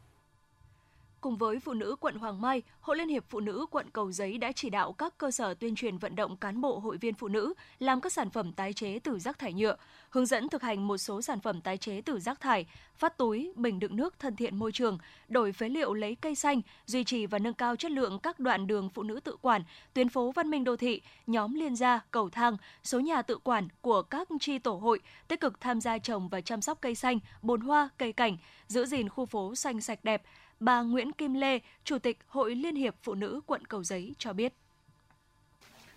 [1.23, 4.39] Cùng với phụ nữ quận Hoàng Mai, Hội Liên hiệp Phụ nữ quận Cầu Giấy
[4.39, 7.29] đã chỉ đạo các cơ sở tuyên truyền vận động cán bộ hội viên phụ
[7.29, 9.77] nữ làm các sản phẩm tái chế từ rác thải nhựa,
[10.11, 13.53] hướng dẫn thực hành một số sản phẩm tái chế từ rác thải, phát túi,
[13.57, 17.27] bình đựng nước thân thiện môi trường, đổi phế liệu lấy cây xanh, duy trì
[17.27, 19.63] và nâng cao chất lượng các đoạn đường phụ nữ tự quản,
[19.95, 23.69] tuyến phố văn minh đô thị, nhóm liên gia, cầu thang, số nhà tự quản
[23.81, 27.19] của các tri tổ hội tích cực tham gia trồng và chăm sóc cây xanh,
[27.43, 30.23] bồn hoa, cây cảnh, giữ gìn khu phố xanh sạch đẹp,
[30.65, 34.33] bà Nguyễn Kim Lê, Chủ tịch Hội Liên hiệp Phụ nữ quận Cầu Giấy cho
[34.33, 34.53] biết.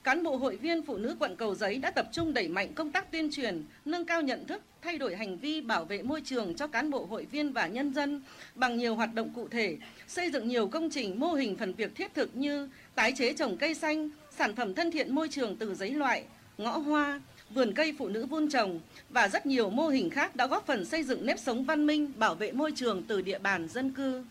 [0.04, 2.92] Cán bộ hội viên phụ nữ quận Cầu Giấy đã tập trung đẩy mạnh công
[2.92, 6.56] tác tuyên truyền, nâng cao nhận thức, thay đổi hành vi bảo vệ môi trường
[6.56, 8.22] cho cán bộ hội viên và nhân dân
[8.56, 11.96] bằng nhiều hoạt động cụ thể, xây dựng nhiều công trình mô hình phần việc
[11.96, 15.76] thiết thực như tái chế trồng cây xanh, sản phẩm thân thiện môi trường từ
[15.76, 16.24] giấy loại,
[16.58, 20.48] ngõ hoa, vườn cây phụ nữ vun trồng và rất nhiều mô hình khác đã
[20.48, 23.68] góp phần xây dựng nếp sống văn minh, bảo vệ môi trường từ địa bàn
[23.68, 24.24] dân cư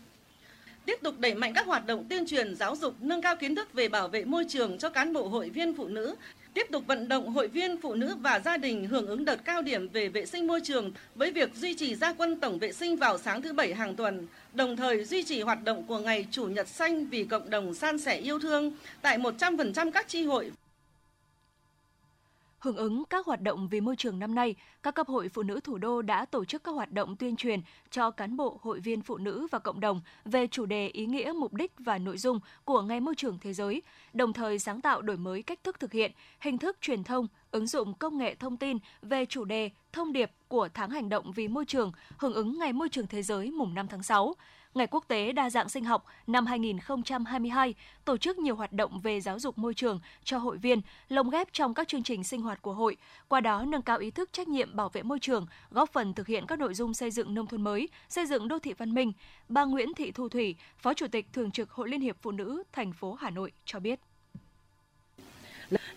[0.85, 3.73] tiếp tục đẩy mạnh các hoạt động tuyên truyền giáo dục, nâng cao kiến thức
[3.73, 6.15] về bảo vệ môi trường cho cán bộ hội viên phụ nữ,
[6.53, 9.61] tiếp tục vận động hội viên phụ nữ và gia đình hưởng ứng đợt cao
[9.61, 12.95] điểm về vệ sinh môi trường với việc duy trì gia quân tổng vệ sinh
[12.95, 16.45] vào sáng thứ bảy hàng tuần, đồng thời duy trì hoạt động của ngày Chủ
[16.45, 18.71] nhật xanh vì cộng đồng san sẻ yêu thương
[19.01, 20.51] tại 100% các tri hội.
[22.65, 25.59] Hưởng ứng các hoạt động vì môi trường năm nay, các cấp hội phụ nữ
[25.63, 29.01] thủ đô đã tổ chức các hoạt động tuyên truyền cho cán bộ, hội viên
[29.01, 32.39] phụ nữ và cộng đồng về chủ đề ý nghĩa, mục đích và nội dung
[32.63, 33.81] của Ngày Môi trường Thế giới,
[34.13, 37.67] đồng thời sáng tạo đổi mới cách thức thực hiện, hình thức truyền thông, ứng
[37.67, 41.47] dụng công nghệ thông tin về chủ đề, thông điệp của tháng hành động vì
[41.47, 44.35] môi trường hưởng ứng Ngày Môi trường Thế giới mùng 5 tháng 6
[44.75, 47.73] Ngày Quốc tế Đa dạng sinh học năm 2022
[48.05, 51.47] tổ chức nhiều hoạt động về giáo dục môi trường cho hội viên, lồng ghép
[51.53, 54.47] trong các chương trình sinh hoạt của hội, qua đó nâng cao ý thức trách
[54.47, 57.47] nhiệm bảo vệ môi trường, góp phần thực hiện các nội dung xây dựng nông
[57.47, 59.11] thôn mới, xây dựng đô thị văn minh.
[59.49, 62.63] Bà Nguyễn Thị Thu Thủy, Phó Chủ tịch Thường trực Hội Liên hiệp Phụ nữ
[62.71, 63.99] thành phố Hà Nội cho biết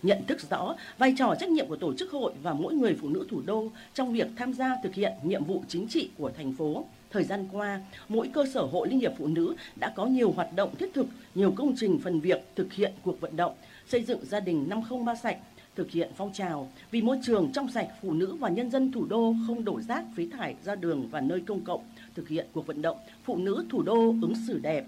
[0.03, 3.09] nhận thức rõ vai trò trách nhiệm của tổ chức hội và mỗi người phụ
[3.09, 6.53] nữ thủ đô trong việc tham gia thực hiện nhiệm vụ chính trị của thành
[6.53, 6.85] phố.
[7.11, 10.55] Thời gian qua, mỗi cơ sở hội Liên hiệp Phụ nữ đã có nhiều hoạt
[10.55, 13.55] động thiết thực, nhiều công trình phần việc thực hiện cuộc vận động,
[13.87, 15.37] xây dựng gia đình 503 sạch,
[15.75, 19.05] thực hiện phong trào vì môi trường trong sạch phụ nữ và nhân dân thủ
[19.05, 21.83] đô không đổ rác phế thải ra đường và nơi công cộng,
[22.15, 24.85] thực hiện cuộc vận động phụ nữ thủ đô ứng xử đẹp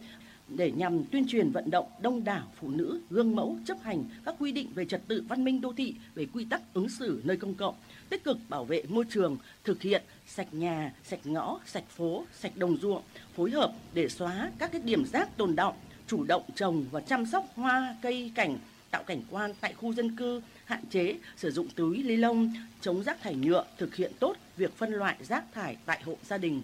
[0.48, 4.36] để nhằm tuyên truyền vận động đông đảo phụ nữ gương mẫu chấp hành các
[4.40, 7.38] quy định về trật tự văn minh đô thị về quy tắc ứng xử nơi
[7.38, 7.76] công cộng,
[8.10, 10.02] tích cực bảo vệ môi trường, thực hiện
[10.36, 13.02] sạch nhà, sạch ngõ, sạch phố, sạch đồng ruộng,
[13.36, 15.76] phối hợp để xóa các cái điểm rác tồn động,
[16.08, 18.58] chủ động trồng và chăm sóc hoa, cây cảnh,
[18.92, 23.04] tạo cảnh quan tại khu dân cư, hạn chế sử dụng túi ni lông, chống
[23.04, 26.62] rác thải nhựa, thực hiện tốt việc phân loại rác thải tại hộ gia đình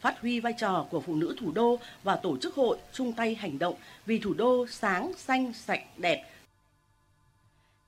[0.00, 3.34] phát huy vai trò của phụ nữ thủ đô và tổ chức hội chung tay
[3.34, 3.74] hành động
[4.06, 6.24] vì thủ đô sáng, xanh, sạch, đẹp.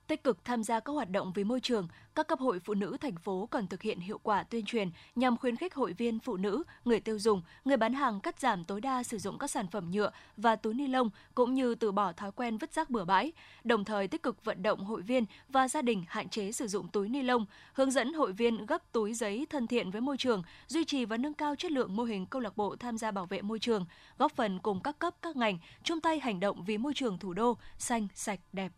[0.07, 2.97] Tích cực tham gia các hoạt động vì môi trường, các cấp hội phụ nữ
[3.01, 6.37] thành phố cần thực hiện hiệu quả tuyên truyền nhằm khuyến khích hội viên phụ
[6.37, 9.67] nữ, người tiêu dùng, người bán hàng cắt giảm tối đa sử dụng các sản
[9.67, 13.05] phẩm nhựa và túi ni lông cũng như từ bỏ thói quen vứt rác bừa
[13.05, 13.31] bãi,
[13.63, 16.87] đồng thời tích cực vận động hội viên và gia đình hạn chế sử dụng
[16.87, 20.43] túi ni lông, hướng dẫn hội viên gấp túi giấy thân thiện với môi trường,
[20.67, 23.25] duy trì và nâng cao chất lượng mô hình câu lạc bộ tham gia bảo
[23.25, 23.85] vệ môi trường,
[24.17, 27.33] góp phần cùng các cấp các ngành chung tay hành động vì môi trường thủ
[27.33, 28.71] đô xanh, sạch, đẹp.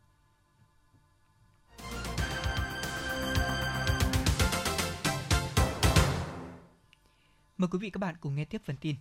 [7.57, 8.95] Mời quý vị các bạn cùng nghe tiếp phần tin.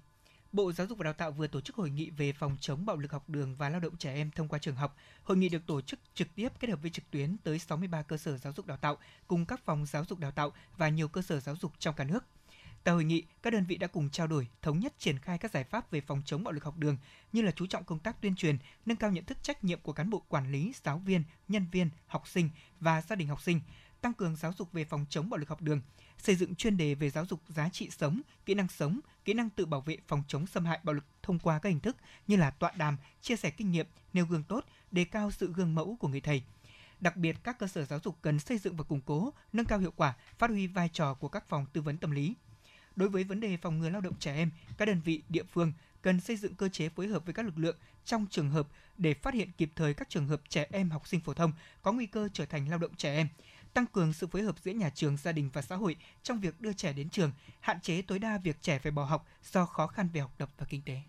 [0.52, 2.96] Bộ Giáo dục và Đào tạo vừa tổ chức hội nghị về phòng chống bạo
[2.96, 4.96] lực học đường và lao động trẻ em thông qua trường học.
[5.22, 8.16] Hội nghị được tổ chức trực tiếp kết hợp với trực tuyến tới 63 cơ
[8.16, 11.22] sở giáo dục đào tạo cùng các phòng giáo dục đào tạo và nhiều cơ
[11.22, 12.24] sở giáo dục trong cả nước.
[12.84, 15.50] Tại hội nghị, các đơn vị đã cùng trao đổi, thống nhất triển khai các
[15.50, 16.96] giải pháp về phòng chống bạo lực học đường
[17.32, 19.92] như là chú trọng công tác tuyên truyền, nâng cao nhận thức trách nhiệm của
[19.92, 23.60] cán bộ quản lý, giáo viên, nhân viên, học sinh và gia đình học sinh,
[24.00, 25.80] tăng cường giáo dục về phòng chống bạo lực học đường,
[26.18, 29.50] xây dựng chuyên đề về giáo dục giá trị sống, kỹ năng sống, kỹ năng
[29.50, 32.36] tự bảo vệ phòng chống xâm hại bạo lực thông qua các hình thức như
[32.36, 35.96] là tọa đàm, chia sẻ kinh nghiệm, nêu gương tốt, đề cao sự gương mẫu
[36.00, 36.42] của người thầy.
[37.00, 39.78] Đặc biệt, các cơ sở giáo dục cần xây dựng và củng cố, nâng cao
[39.78, 42.34] hiệu quả, phát huy vai trò của các phòng tư vấn tâm lý.
[42.96, 45.72] Đối với vấn đề phòng ngừa lao động trẻ em, các đơn vị địa phương
[46.02, 49.14] cần xây dựng cơ chế phối hợp với các lực lượng trong trường hợp để
[49.14, 51.52] phát hiện kịp thời các trường hợp trẻ em học sinh phổ thông
[51.82, 53.28] có nguy cơ trở thành lao động trẻ em,
[53.74, 56.60] tăng cường sự phối hợp giữa nhà trường, gia đình và xã hội trong việc
[56.60, 59.86] đưa trẻ đến trường, hạn chế tối đa việc trẻ phải bỏ học do khó
[59.86, 61.00] khăn về học tập và kinh tế.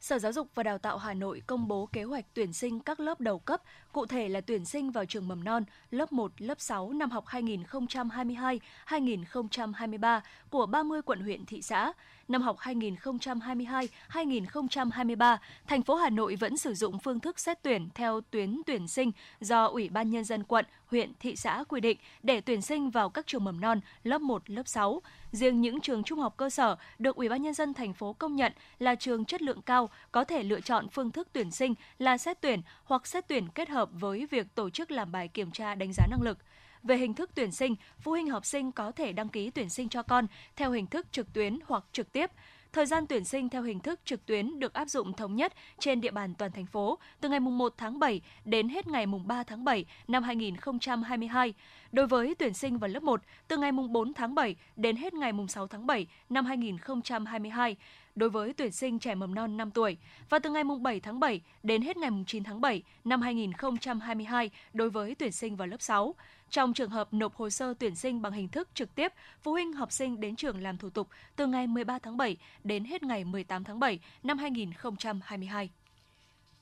[0.00, 3.00] Sở Giáo dục và Đào tạo Hà Nội công bố kế hoạch tuyển sinh các
[3.00, 6.60] lớp đầu cấp, cụ thể là tuyển sinh vào trường mầm non lớp 1, lớp
[6.60, 11.92] 6 năm học 2022-2023 của 30 quận huyện thị xã.
[12.28, 15.36] Năm học 2022-2023,
[15.66, 19.12] thành phố Hà Nội vẫn sử dụng phương thức xét tuyển theo tuyến tuyển sinh
[19.40, 23.10] do Ủy ban Nhân dân quận, huyện, thị xã quy định để tuyển sinh vào
[23.10, 25.02] các trường mầm non lớp 1, lớp 6.
[25.32, 28.36] Riêng những trường trung học cơ sở được Ủy ban nhân dân thành phố công
[28.36, 32.18] nhận là trường chất lượng cao có thể lựa chọn phương thức tuyển sinh là
[32.18, 35.74] xét tuyển hoặc xét tuyển kết hợp với việc tổ chức làm bài kiểm tra
[35.74, 36.38] đánh giá năng lực.
[36.82, 39.88] Về hình thức tuyển sinh, phụ huynh học sinh có thể đăng ký tuyển sinh
[39.88, 42.30] cho con theo hình thức trực tuyến hoặc trực tiếp.
[42.72, 46.00] Thời gian tuyển sinh theo hình thức trực tuyến được áp dụng thống nhất trên
[46.00, 49.64] địa bàn toàn thành phố từ ngày 1 tháng 7 đến hết ngày 3 tháng
[49.64, 51.54] 7 năm 2022.
[51.92, 55.32] Đối với tuyển sinh vào lớp 1, từ ngày 4 tháng 7 đến hết ngày
[55.48, 57.76] 6 tháng 7 năm 2022
[58.18, 59.96] đối với tuyển sinh trẻ mầm non 5 tuổi
[60.28, 64.90] và từ ngày 7 tháng 7 đến hết ngày 9 tháng 7 năm 2022 đối
[64.90, 66.14] với tuyển sinh vào lớp 6.
[66.50, 69.72] Trong trường hợp nộp hồ sơ tuyển sinh bằng hình thức trực tiếp, phụ huynh
[69.72, 73.24] học sinh đến trường làm thủ tục từ ngày 13 tháng 7 đến hết ngày
[73.24, 75.70] 18 tháng 7 năm 2022.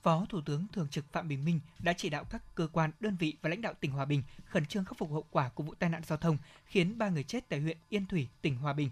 [0.03, 3.15] Phó Thủ tướng Thường trực Phạm Bình Minh đã chỉ đạo các cơ quan, đơn
[3.19, 5.73] vị và lãnh đạo tỉnh Hòa Bình khẩn trương khắc phục hậu quả của vụ
[5.79, 8.89] tai nạn giao thông khiến 3 người chết tại huyện Yên Thủy, tỉnh Hòa Bình.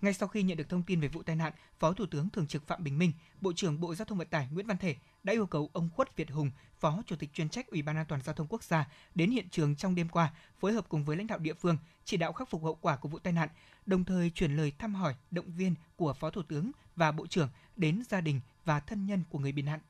[0.00, 2.46] Ngay sau khi nhận được thông tin về vụ tai nạn, Phó Thủ tướng Thường
[2.46, 5.32] trực Phạm Bình Minh, Bộ trưởng Bộ Giao thông Vận tải Nguyễn Văn Thể đã
[5.32, 8.20] yêu cầu ông Khuất Việt Hùng, Phó Chủ tịch chuyên trách Ủy ban An toàn
[8.22, 11.26] giao thông quốc gia đến hiện trường trong đêm qua, phối hợp cùng với lãnh
[11.26, 13.48] đạo địa phương chỉ đạo khắc phục hậu quả của vụ tai nạn,
[13.86, 17.48] đồng thời chuyển lời thăm hỏi, động viên của Phó Thủ tướng và Bộ trưởng
[17.76, 19.80] đến gia đình và thân nhân của người bị nạn.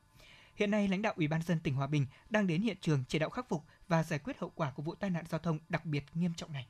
[0.55, 3.19] Hiện nay, lãnh đạo Ủy ban dân tỉnh Hòa Bình đang đến hiện trường chỉ
[3.19, 5.85] đạo khắc phục và giải quyết hậu quả của vụ tai nạn giao thông đặc
[5.85, 6.67] biệt nghiêm trọng này.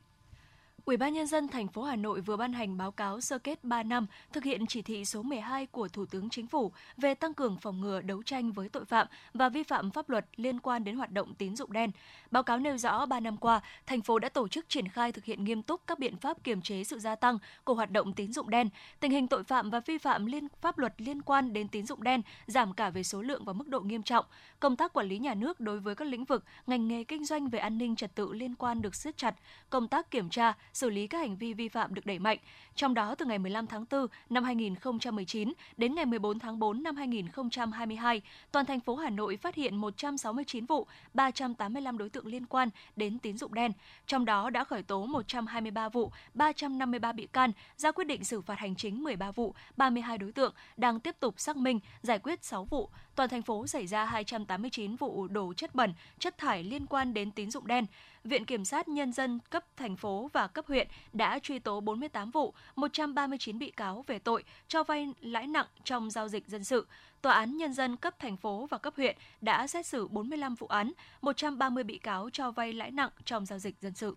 [0.88, 3.64] Ủy ban nhân dân thành phố Hà Nội vừa ban hành báo cáo sơ kết
[3.64, 7.34] 3 năm thực hiện chỉ thị số 12 của Thủ tướng Chính phủ về tăng
[7.34, 10.84] cường phòng ngừa đấu tranh với tội phạm và vi phạm pháp luật liên quan
[10.84, 11.90] đến hoạt động tín dụng đen.
[12.30, 15.24] Báo cáo nêu rõ 3 năm qua, thành phố đã tổ chức triển khai thực
[15.24, 18.32] hiện nghiêm túc các biện pháp kiềm chế sự gia tăng của hoạt động tín
[18.32, 18.68] dụng đen,
[19.00, 22.02] tình hình tội phạm và vi phạm liên pháp luật liên quan đến tín dụng
[22.02, 24.24] đen giảm cả về số lượng và mức độ nghiêm trọng.
[24.60, 27.48] Công tác quản lý nhà nước đối với các lĩnh vực, ngành nghề kinh doanh
[27.48, 29.34] về an ninh trật tự liên quan được siết chặt,
[29.70, 32.38] công tác kiểm tra, xử lý các hành vi vi phạm được đẩy mạnh.
[32.74, 36.96] Trong đó, từ ngày 15 tháng 4 năm 2019 đến ngày 14 tháng 4 năm
[36.96, 42.68] 2022, toàn thành phố Hà Nội phát hiện 169 vụ, 385 đối tượng liên quan
[42.96, 43.72] đến tín dụng đen.
[44.06, 48.58] Trong đó đã khởi tố 123 vụ, 353 bị can, ra quyết định xử phạt
[48.58, 52.64] hành chính 13 vụ, 32 đối tượng, đang tiếp tục xác minh, giải quyết 6
[52.64, 52.90] vụ.
[53.18, 57.30] Toàn thành phố xảy ra 289 vụ đổ chất bẩn, chất thải liên quan đến
[57.30, 57.86] tín dụng đen.
[58.24, 62.30] Viện Kiểm sát Nhân dân cấp thành phố và cấp huyện đã truy tố 48
[62.30, 66.86] vụ, 139 bị cáo về tội cho vay lãi nặng trong giao dịch dân sự.
[67.22, 70.66] Tòa án Nhân dân cấp thành phố và cấp huyện đã xét xử 45 vụ
[70.66, 74.16] án, 130 bị cáo cho vay lãi nặng trong giao dịch dân sự.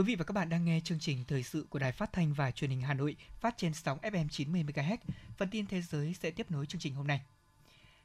[0.00, 2.32] Quý vị và các bạn đang nghe chương trình thời sự của Đài Phát thanh
[2.32, 4.96] và Truyền hình Hà Nội phát trên sóng FM 90 MHz.
[5.36, 7.20] Phần tin thế giới sẽ tiếp nối chương trình hôm nay.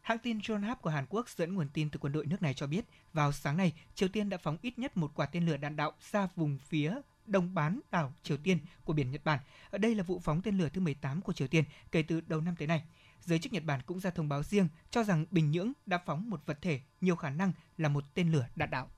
[0.02, 2.68] Hãng tin Yonhap của Hàn Quốc dẫn nguồn tin từ quân đội nước này cho
[2.68, 5.76] biết, vào sáng nay, Triều Tiên đã phóng ít nhất một quả tên lửa đạn
[5.76, 9.40] đạo ra vùng phía đông bán đảo Triều Tiên của biển Nhật Bản.
[9.70, 12.42] Ở đây là vụ phóng tên lửa thứ 18 của Triều Tiên kể từ đầu
[12.42, 12.84] năm tới nay.
[13.22, 16.30] Giới chức Nhật Bản cũng ra thông báo riêng cho rằng Bình Nhưỡng đã phóng
[16.30, 18.90] một vật thể nhiều khả năng là một tên lửa đạn đạo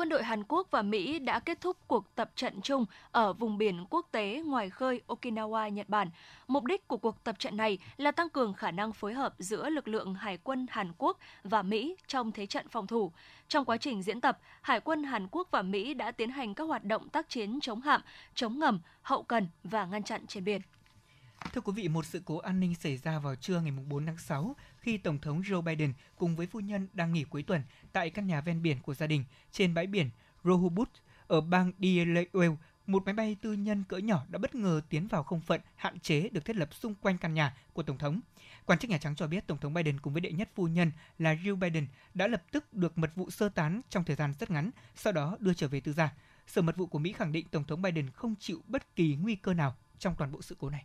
[0.00, 3.58] quân đội Hàn Quốc và Mỹ đã kết thúc cuộc tập trận chung ở vùng
[3.58, 6.10] biển quốc tế ngoài khơi Okinawa, Nhật Bản.
[6.48, 9.68] Mục đích của cuộc tập trận này là tăng cường khả năng phối hợp giữa
[9.68, 13.12] lực lượng Hải quân Hàn Quốc và Mỹ trong thế trận phòng thủ.
[13.48, 16.64] Trong quá trình diễn tập, Hải quân Hàn Quốc và Mỹ đã tiến hành các
[16.64, 18.00] hoạt động tác chiến chống hạm,
[18.34, 20.60] chống ngầm, hậu cần và ngăn chặn trên biển.
[21.52, 24.18] Thưa quý vị, một sự cố an ninh xảy ra vào trưa ngày 4 tháng
[24.18, 28.10] 6 khi Tổng thống Joe Biden cùng với phu nhân đang nghỉ cuối tuần tại
[28.10, 30.10] căn nhà ven biển của gia đình trên bãi biển
[30.44, 30.90] Rehoboth
[31.26, 32.56] ở bang Delaware.
[32.86, 36.00] Một máy bay tư nhân cỡ nhỏ đã bất ngờ tiến vào không phận hạn
[36.00, 38.20] chế được thiết lập xung quanh căn nhà của Tổng thống.
[38.66, 40.92] Quan chức Nhà Trắng cho biết Tổng thống Biden cùng với đệ nhất phu nhân
[41.18, 44.50] là Jill Biden đã lập tức được mật vụ sơ tán trong thời gian rất
[44.50, 46.12] ngắn, sau đó đưa trở về tư gia.
[46.46, 49.34] Sở mật vụ của Mỹ khẳng định Tổng thống Biden không chịu bất kỳ nguy
[49.34, 50.84] cơ nào trong toàn bộ sự cố này.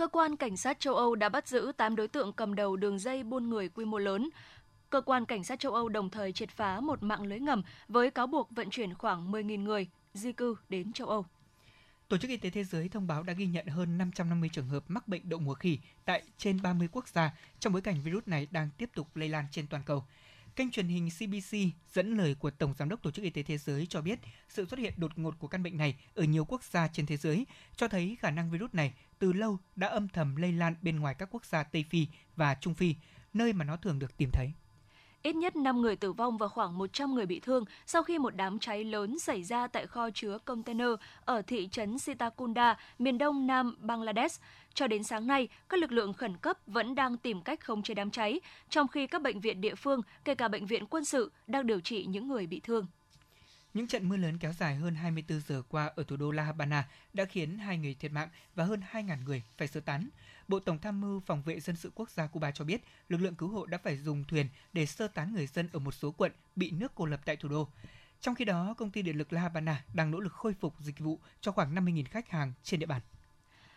[0.00, 2.98] Cơ quan Cảnh sát châu Âu đã bắt giữ 8 đối tượng cầm đầu đường
[2.98, 4.30] dây buôn người quy mô lớn.
[4.90, 8.10] Cơ quan Cảnh sát châu Âu đồng thời triệt phá một mạng lưới ngầm với
[8.10, 11.26] cáo buộc vận chuyển khoảng 10.000 người di cư đến châu Âu.
[12.08, 14.84] Tổ chức Y tế Thế giới thông báo đã ghi nhận hơn 550 trường hợp
[14.88, 18.48] mắc bệnh đậu mùa khỉ tại trên 30 quốc gia trong bối cảnh virus này
[18.50, 20.04] đang tiếp tục lây lan trên toàn cầu.
[20.56, 21.56] Kênh truyền hình CBC
[21.92, 24.66] dẫn lời của Tổng Giám đốc Tổ chức Y tế Thế giới cho biết sự
[24.66, 27.46] xuất hiện đột ngột của căn bệnh này ở nhiều quốc gia trên thế giới
[27.76, 31.14] cho thấy khả năng virus này từ lâu đã âm thầm lây lan bên ngoài
[31.14, 32.94] các quốc gia Tây Phi và Trung Phi,
[33.32, 34.52] nơi mà nó thường được tìm thấy.
[35.22, 38.36] Ít nhất 5 người tử vong và khoảng 100 người bị thương sau khi một
[38.36, 40.88] đám cháy lớn xảy ra tại kho chứa container
[41.24, 44.40] ở thị trấn Sitakunda, miền đông nam Bangladesh.
[44.74, 47.94] Cho đến sáng nay, các lực lượng khẩn cấp vẫn đang tìm cách khống chế
[47.94, 51.32] đám cháy, trong khi các bệnh viện địa phương, kể cả bệnh viện quân sự,
[51.46, 52.86] đang điều trị những người bị thương.
[53.74, 56.88] Những trận mưa lớn kéo dài hơn 24 giờ qua ở thủ đô La Habana
[57.12, 60.08] đã khiến hai người thiệt mạng và hơn 2.000 người phải sơ tán.
[60.48, 63.34] Bộ Tổng tham mưu Phòng vệ dân sự quốc gia Cuba cho biết, lực lượng
[63.34, 66.32] cứu hộ đã phải dùng thuyền để sơ tán người dân ở một số quận
[66.56, 67.68] bị nước cô lập tại thủ đô.
[68.20, 70.98] Trong khi đó, công ty điện lực La Habana đang nỗ lực khôi phục dịch
[70.98, 73.00] vụ cho khoảng 50.000 khách hàng trên địa bàn.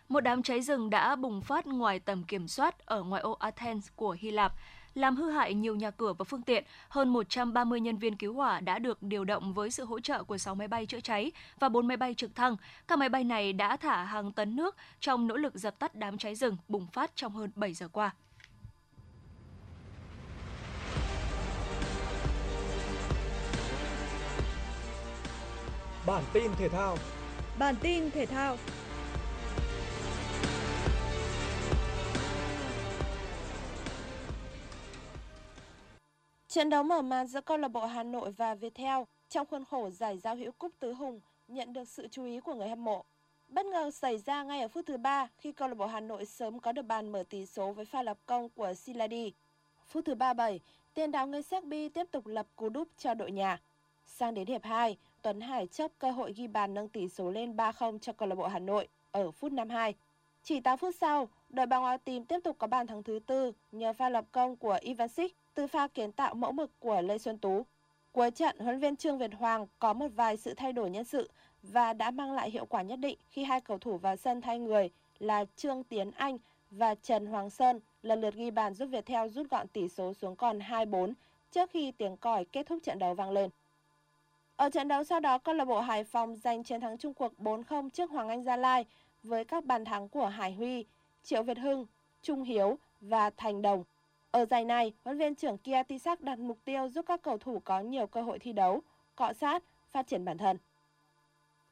[0.10, 3.88] Một đám cháy rừng đã bùng phát ngoài tầm kiểm soát ở ngoại ô Athens
[3.96, 4.54] của Hy Lạp
[4.94, 6.64] làm hư hại nhiều nhà cửa và phương tiện.
[6.90, 10.38] Hơn 130 nhân viên cứu hỏa đã được điều động với sự hỗ trợ của
[10.38, 12.56] 6 máy bay chữa cháy và 4 máy bay trực thăng.
[12.88, 16.18] Các máy bay này đã thả hàng tấn nước trong nỗ lực dập tắt đám
[16.18, 18.12] cháy rừng bùng phát trong hơn 7 giờ qua.
[26.06, 26.98] Bản tin thể thao
[27.60, 28.58] Bản tin thể thao
[36.54, 39.90] Trận đấu mở màn giữa câu lạc bộ Hà Nội và Viettel trong khuôn khổ
[39.90, 43.04] giải giao hữu cúp tứ hùng nhận được sự chú ý của người hâm mộ.
[43.48, 46.26] Bất ngờ xảy ra ngay ở phút thứ ba khi câu lạc bộ Hà Nội
[46.26, 49.34] sớm có được bàn mở tỷ số với pha lập công của Siladi.
[49.88, 50.60] Phút thứ 37,
[50.94, 53.60] tiền đạo người Serbi tiếp tục lập cú đúp cho đội nhà.
[54.06, 57.56] Sang đến hiệp 2, Tuấn Hải chớp cơ hội ghi bàn nâng tỷ số lên
[57.56, 59.94] 3-0 cho câu lạc bộ Hà Nội ở phút 52.
[60.44, 63.52] Chỉ 8 phút sau, đội bóng áo tím tiếp tục có bàn thắng thứ tư
[63.72, 67.38] nhờ pha lập công của Ivansic từ pha kiến tạo mẫu mực của Lê Xuân
[67.38, 67.66] Tú.
[68.12, 71.30] Cuối trận, huấn viên Trương Việt Hoàng có một vài sự thay đổi nhân sự
[71.64, 74.60] và đã mang lại hiệu quả nhất định khi hai cầu thủ vào sân thay
[74.60, 74.90] người
[75.20, 76.38] là Trương Tiến Anh
[76.72, 80.14] và Trần Hoàng Sơn lần lượt ghi bàn giúp việt theo rút gọn tỷ số
[80.14, 81.14] xuống còn 2-4
[81.52, 83.50] trước khi tiếng còi kết thúc trận đấu vang lên.
[84.56, 87.34] Ở trận đấu sau đó, câu lạc bộ Hải Phòng giành chiến thắng chung cuộc
[87.40, 88.86] 4-0 trước Hoàng Anh Gia Lai
[89.24, 90.86] với các bàn thắng của Hải Huy,
[91.24, 91.86] Triệu Việt Hưng,
[92.22, 93.84] Trung Hiếu và Thành Đồng.
[94.34, 97.62] Ở giải này, huấn viên trưởng Kia Tisak đặt mục tiêu giúp các cầu thủ
[97.64, 98.82] có nhiều cơ hội thi đấu,
[99.16, 100.58] cọ sát, phát triển bản thân.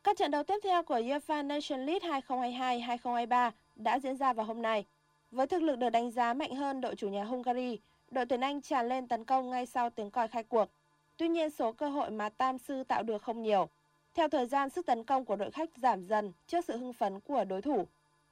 [0.04, 4.62] Các trận đấu tiếp theo của UEFA Nation League 2022-2023 đã diễn ra vào hôm
[4.62, 4.86] nay.
[5.32, 7.80] Với thực lực được đánh giá mạnh hơn đội chủ nhà Hungary,
[8.12, 10.70] đội tuyển Anh tràn lên tấn công ngay sau tiếng còi khai cuộc.
[11.18, 13.70] Tuy nhiên số cơ hội mà Tam Sư tạo được không nhiều.
[14.14, 17.20] Theo thời gian, sức tấn công của đội khách giảm dần trước sự hưng phấn
[17.20, 17.88] của đối thủ.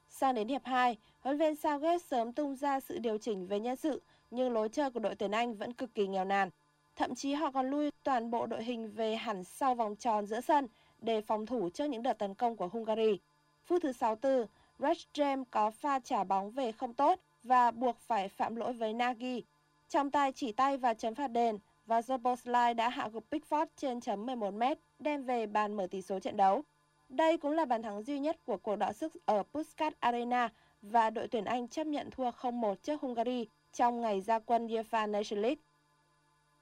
[0.10, 3.76] Sang đến hiệp 2, huấn viên Southgate sớm tung ra sự điều chỉnh về nhân
[3.76, 6.50] sự nhưng lối chơi của đội tuyển Anh vẫn cực kỳ nghèo nàn.
[6.96, 10.42] Thậm chí họ còn lui toàn bộ đội hình về hẳn sau vòng tròn giữa
[10.42, 10.68] sân
[11.02, 13.20] để phòng thủ trước những đợt tấn công của Hungary.
[13.66, 14.48] Phút thứ 64,
[14.80, 18.94] Rex James có pha trả bóng về không tốt và buộc phải phạm lỗi với
[18.94, 19.44] Nagy.
[19.90, 24.02] Trong tay chỉ tay và chấm phạt đền và Zoboslai đã hạ gục Pickford trên
[24.02, 24.64] chấm 11 m
[25.00, 26.64] đem về bàn mở tỷ số trận đấu.
[27.10, 30.50] Đây cũng là bàn thắng duy nhất của cuộc đọ sức ở Puskas Arena
[30.82, 35.12] và đội tuyển Anh chấp nhận thua 0-1 trước Hungary trong ngày ra quân UEFA
[35.12, 35.62] Nations League.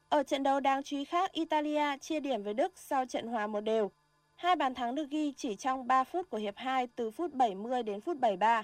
[0.09, 3.47] Ở trận đấu đáng chú ý khác, Italia chia điểm với Đức sau trận hòa
[3.47, 3.91] một đều.
[4.35, 7.83] Hai bàn thắng được ghi chỉ trong 3 phút của hiệp 2 từ phút 70
[7.83, 8.63] đến phút 73.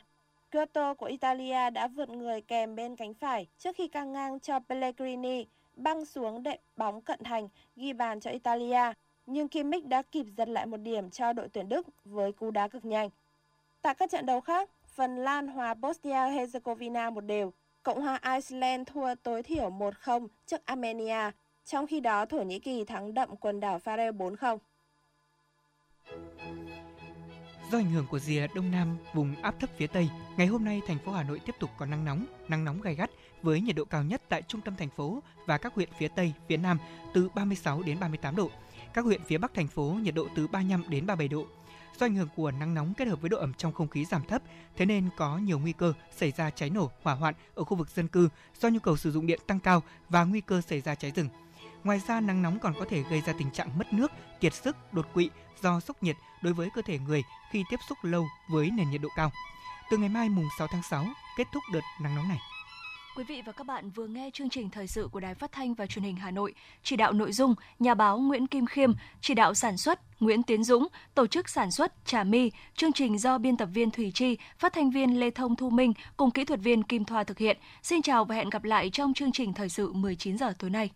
[0.53, 4.59] Giotto của Italia đã vượt người kèm bên cánh phải trước khi căng ngang cho
[4.59, 8.93] Pellegrini băng xuống đệm bóng cận thành ghi bàn cho Italia,
[9.25, 12.67] nhưng Kimmich đã kịp giật lại một điểm cho đội tuyển Đức với cú đá
[12.67, 13.09] cực nhanh.
[13.81, 17.53] Tại các trận đấu khác, Phần Lan hòa Bosnia-Herzegovina một đều,
[17.83, 21.31] Cộng hòa Iceland thua tối thiểu 1-0 trước Armenia,
[21.65, 24.57] trong khi đó Thổ Nhĩ Kỳ thắng đậm quần đảo Faroe 4-0.
[27.71, 30.81] Do ảnh hưởng của rìa đông nam vùng áp thấp phía tây, ngày hôm nay
[30.87, 33.09] thành phố Hà Nội tiếp tục có nắng nóng, nắng nóng gay gắt
[33.41, 36.33] với nhiệt độ cao nhất tại trung tâm thành phố và các huyện phía tây,
[36.47, 36.77] phía nam
[37.13, 38.49] từ 36 đến 38 độ.
[38.93, 41.45] Các huyện phía bắc thành phố nhiệt độ từ 35 đến 37 độ.
[41.99, 44.23] Do ảnh hưởng của nắng nóng kết hợp với độ ẩm trong không khí giảm
[44.23, 44.41] thấp,
[44.77, 47.89] thế nên có nhiều nguy cơ xảy ra cháy nổ, hỏa hoạn ở khu vực
[47.89, 48.29] dân cư
[48.59, 51.29] do nhu cầu sử dụng điện tăng cao và nguy cơ xảy ra cháy rừng.
[51.83, 54.93] Ngoài ra, nắng nóng còn có thể gây ra tình trạng mất nước, kiệt sức,
[54.93, 55.29] đột quỵ
[55.61, 59.01] do sốc nhiệt đối với cơ thể người khi tiếp xúc lâu với nền nhiệt
[59.01, 59.31] độ cao.
[59.89, 61.05] Từ ngày mai mùng 6 tháng 6,
[61.37, 62.39] kết thúc đợt nắng nóng này.
[63.15, 65.73] Quý vị và các bạn vừa nghe chương trình thời sự của Đài Phát thanh
[65.73, 69.33] và Truyền hình Hà Nội, chỉ đạo nội dung nhà báo Nguyễn Kim Khiêm, chỉ
[69.33, 73.37] đạo sản xuất Nguyễn Tiến Dũng, tổ chức sản xuất Trà My, chương trình do
[73.37, 76.59] biên tập viên Thủy Chi, phát thanh viên Lê Thông Thu Minh cùng kỹ thuật
[76.59, 77.57] viên Kim Thoa thực hiện.
[77.83, 80.89] Xin chào và hẹn gặp lại trong chương trình thời sự 19 giờ tối nay.